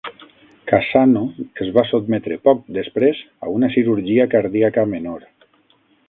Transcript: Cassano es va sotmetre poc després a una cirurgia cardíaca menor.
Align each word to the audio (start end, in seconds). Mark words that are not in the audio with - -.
Cassano 0.69 1.21
es 1.65 1.67
va 1.75 1.83
sotmetre 1.89 2.37
poc 2.49 2.63
després 2.77 3.19
a 3.47 3.51
una 3.59 3.69
cirurgia 3.75 4.25
cardíaca 4.33 4.87
menor. 4.95 5.29